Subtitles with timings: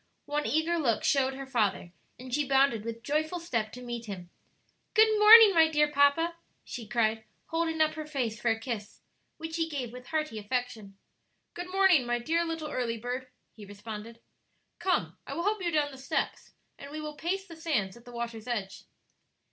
[0.25, 4.31] One eager look showed her father, and she bounded with joyful step to meet him.
[4.95, 9.01] "Good morning, my dear papa," she cried, holding up her face for a kiss,
[9.37, 10.97] which he gave with hearty affection.
[11.53, 14.19] "Good morning, my dear little early bird," he responded.
[14.79, 18.03] "Come, I will help you down the steps and we will pace the sands at
[18.03, 18.85] the water's edge."